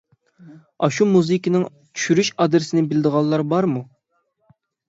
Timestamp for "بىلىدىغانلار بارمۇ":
2.95-3.87